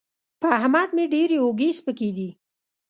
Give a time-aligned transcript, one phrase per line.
[0.41, 2.29] په احمد مې ډېرې اوږې سپکې دي.